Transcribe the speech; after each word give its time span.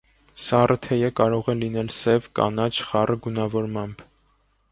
Սառը 0.43 0.77
թեյը 0.85 1.11
կարող 1.19 1.51
է 1.53 1.53
լինել 1.59 1.91
սև, 1.97 2.31
կանաչ, 2.41 2.71
խառը 2.87 3.21
գունավորմամբ։ 3.27 4.05